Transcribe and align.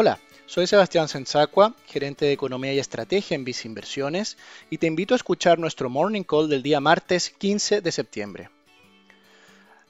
Hola, 0.00 0.20
soy 0.46 0.68
Sebastián 0.68 1.08
Sensacua, 1.08 1.74
gerente 1.86 2.24
de 2.24 2.30
Economía 2.30 2.72
y 2.72 2.78
Estrategia 2.78 3.34
en 3.34 3.42
Vice 3.42 3.66
Inversiones, 3.66 4.38
y 4.70 4.78
te 4.78 4.86
invito 4.86 5.12
a 5.12 5.16
escuchar 5.16 5.58
nuestro 5.58 5.90
Morning 5.90 6.22
Call 6.22 6.48
del 6.48 6.62
día 6.62 6.78
martes 6.78 7.30
15 7.30 7.80
de 7.80 7.90
septiembre. 7.90 8.48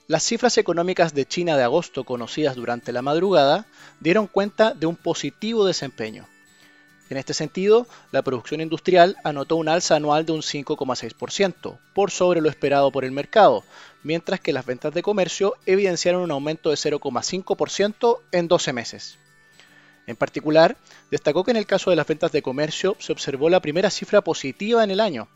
Las 0.06 0.22
cifras 0.22 0.56
económicas 0.56 1.12
de 1.12 1.26
China 1.26 1.58
de 1.58 1.64
agosto 1.64 2.04
conocidas 2.04 2.56
durante 2.56 2.90
la 2.90 3.02
madrugada 3.02 3.66
dieron 4.00 4.28
cuenta 4.28 4.72
de 4.72 4.86
un 4.86 4.96
positivo 4.96 5.66
desempeño. 5.66 6.26
En 7.10 7.18
este 7.18 7.34
sentido, 7.34 7.86
la 8.10 8.22
producción 8.22 8.62
industrial 8.62 9.18
anotó 9.24 9.56
un 9.56 9.68
alza 9.68 9.96
anual 9.96 10.24
de 10.24 10.32
un 10.32 10.40
5,6%, 10.40 11.78
por 11.92 12.10
sobre 12.10 12.40
lo 12.40 12.48
esperado 12.48 12.90
por 12.90 13.04
el 13.04 13.12
mercado, 13.12 13.62
mientras 14.02 14.40
que 14.40 14.54
las 14.54 14.64
ventas 14.64 14.94
de 14.94 15.02
comercio 15.02 15.56
evidenciaron 15.66 16.22
un 16.22 16.30
aumento 16.30 16.70
de 16.70 16.76
0,5% 16.76 18.20
en 18.32 18.48
12 18.48 18.72
meses. 18.72 19.18
En 20.08 20.16
particular, 20.16 20.78
destacó 21.10 21.44
que 21.44 21.50
en 21.50 21.58
el 21.58 21.66
caso 21.66 21.90
de 21.90 21.96
las 21.96 22.06
ventas 22.06 22.32
de 22.32 22.40
comercio 22.40 22.96
se 22.98 23.12
observó 23.12 23.50
la 23.50 23.60
primera 23.60 23.90
cifra 23.90 24.22
positiva 24.22 24.82
en 24.82 24.90
el 24.90 25.00
año, 25.00 25.28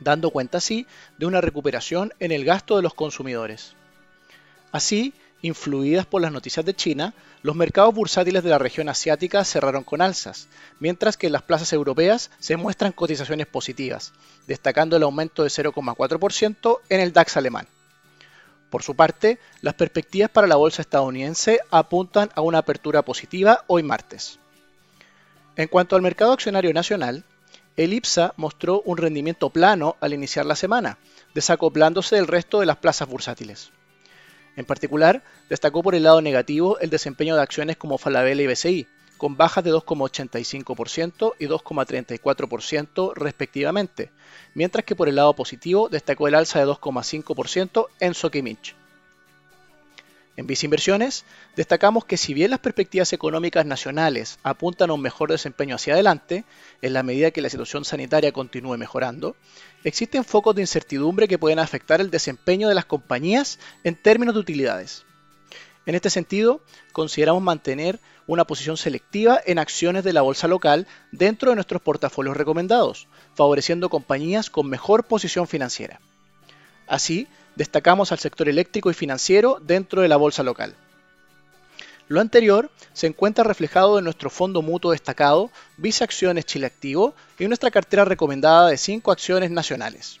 dando 0.00 0.30
cuenta 0.30 0.58
así 0.58 0.88
de 1.18 1.26
una 1.26 1.40
recuperación 1.40 2.12
en 2.18 2.32
el 2.32 2.44
gasto 2.44 2.74
de 2.74 2.82
los 2.82 2.94
consumidores. 2.94 3.74
Así, 4.72 5.14
influidas 5.40 6.04
por 6.04 6.20
las 6.20 6.32
noticias 6.32 6.66
de 6.66 6.74
China, 6.74 7.14
los 7.42 7.54
mercados 7.54 7.94
bursátiles 7.94 8.42
de 8.42 8.50
la 8.50 8.58
región 8.58 8.88
asiática 8.88 9.44
cerraron 9.44 9.84
con 9.84 10.02
alzas, 10.02 10.48
mientras 10.80 11.16
que 11.16 11.28
en 11.28 11.32
las 11.32 11.42
plazas 11.42 11.72
europeas 11.72 12.32
se 12.40 12.56
muestran 12.56 12.90
cotizaciones 12.90 13.46
positivas, 13.46 14.12
destacando 14.48 14.96
el 14.96 15.04
aumento 15.04 15.44
de 15.44 15.50
0,4% 15.50 16.80
en 16.88 17.00
el 17.00 17.12
DAX 17.12 17.36
alemán. 17.36 17.68
Por 18.70 18.82
su 18.82 18.94
parte, 18.94 19.38
las 19.62 19.74
perspectivas 19.74 20.30
para 20.30 20.46
la 20.46 20.56
bolsa 20.56 20.82
estadounidense 20.82 21.60
apuntan 21.70 22.30
a 22.34 22.42
una 22.42 22.58
apertura 22.58 23.02
positiva 23.02 23.64
hoy 23.66 23.82
martes. 23.82 24.38
En 25.56 25.68
cuanto 25.68 25.96
al 25.96 26.02
mercado 26.02 26.32
accionario 26.32 26.72
nacional, 26.72 27.24
el 27.76 27.92
IPSA 27.92 28.34
mostró 28.36 28.82
un 28.84 28.98
rendimiento 28.98 29.50
plano 29.50 29.96
al 30.00 30.12
iniciar 30.12 30.44
la 30.44 30.56
semana, 30.56 30.98
desacoplándose 31.34 32.16
del 32.16 32.26
resto 32.26 32.60
de 32.60 32.66
las 32.66 32.76
plazas 32.76 33.08
bursátiles. 33.08 33.70
En 34.56 34.64
particular, 34.64 35.22
destacó 35.48 35.82
por 35.82 35.94
el 35.94 36.02
lado 36.02 36.20
negativo 36.20 36.78
el 36.80 36.90
desempeño 36.90 37.36
de 37.36 37.42
acciones 37.42 37.76
como 37.76 37.96
Falabella 37.96 38.42
y 38.42 38.46
BCI, 38.48 38.88
con 39.18 39.36
bajas 39.36 39.64
de 39.64 39.72
2,85% 39.72 41.34
y 41.38 41.46
2,34% 41.46 43.12
respectivamente, 43.14 44.10
mientras 44.54 44.84
que 44.84 44.96
por 44.96 45.08
el 45.08 45.16
lado 45.16 45.34
positivo 45.34 45.88
destacó 45.90 46.28
el 46.28 46.34
alza 46.34 46.60
de 46.60 46.66
2,5% 46.66 47.88
en 48.00 48.14
Sokimich. 48.14 48.74
En 50.38 50.46
Viceinversiones, 50.46 51.24
destacamos 51.56 52.04
que 52.04 52.16
si 52.16 52.32
bien 52.32 52.52
las 52.52 52.60
perspectivas 52.60 53.12
económicas 53.12 53.66
nacionales 53.66 54.38
apuntan 54.44 54.88
a 54.88 54.92
un 54.92 55.02
mejor 55.02 55.32
desempeño 55.32 55.74
hacia 55.74 55.94
adelante, 55.94 56.44
en 56.80 56.92
la 56.92 57.02
medida 57.02 57.32
que 57.32 57.42
la 57.42 57.50
situación 57.50 57.84
sanitaria 57.84 58.30
continúe 58.30 58.78
mejorando, 58.78 59.34
existen 59.82 60.22
focos 60.22 60.54
de 60.54 60.62
incertidumbre 60.62 61.26
que 61.26 61.38
pueden 61.38 61.58
afectar 61.58 62.00
el 62.00 62.12
desempeño 62.12 62.68
de 62.68 62.76
las 62.76 62.84
compañías 62.84 63.58
en 63.82 63.96
términos 63.96 64.32
de 64.32 64.40
utilidades. 64.40 65.04
En 65.88 65.94
este 65.94 66.10
sentido, 66.10 66.60
consideramos 66.92 67.42
mantener 67.42 67.98
una 68.26 68.44
posición 68.44 68.76
selectiva 68.76 69.40
en 69.46 69.58
acciones 69.58 70.04
de 70.04 70.12
la 70.12 70.20
bolsa 70.20 70.46
local 70.46 70.86
dentro 71.12 71.48
de 71.48 71.54
nuestros 71.54 71.80
portafolios 71.80 72.36
recomendados, 72.36 73.08
favoreciendo 73.34 73.88
compañías 73.88 74.50
con 74.50 74.68
mejor 74.68 75.04
posición 75.04 75.48
financiera. 75.48 75.98
Así, 76.86 77.26
destacamos 77.56 78.12
al 78.12 78.18
sector 78.18 78.50
eléctrico 78.50 78.90
y 78.90 78.94
financiero 78.94 79.62
dentro 79.62 80.02
de 80.02 80.08
la 80.08 80.18
bolsa 80.18 80.42
local. 80.42 80.74
Lo 82.06 82.20
anterior 82.20 82.70
se 82.92 83.06
encuentra 83.06 83.42
reflejado 83.42 83.96
en 83.96 84.04
nuestro 84.04 84.28
fondo 84.28 84.60
mutuo 84.60 84.90
destacado 84.90 85.50
Visa 85.78 86.04
Acciones 86.04 86.44
Chile 86.44 86.66
Activo 86.66 87.14
y 87.38 87.46
nuestra 87.46 87.70
cartera 87.70 88.04
recomendada 88.04 88.68
de 88.68 88.76
5 88.76 89.10
acciones 89.10 89.50
nacionales. 89.50 90.20